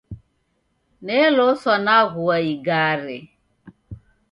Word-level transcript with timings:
Neloswa 1.05 1.75
naghua 1.85 2.37
igare. 2.53 3.19